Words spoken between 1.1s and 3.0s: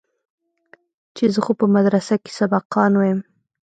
چې زه خو په مدرسه کښې سبقان